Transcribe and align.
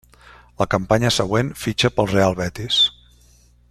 La 0.61 0.65
campanya 0.73 1.11
següent 1.17 1.53
fitxa 1.65 1.93
pel 1.99 2.11
Real 2.17 2.37
Betis. 2.43 2.85